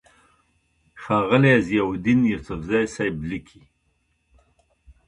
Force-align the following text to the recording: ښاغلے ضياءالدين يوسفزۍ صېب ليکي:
ښاغلے 1.01 1.53
ضياءالدين 1.67 2.19
يوسفزۍ 2.31 2.83
صېب 2.95 3.15
ليکي: 3.29 3.61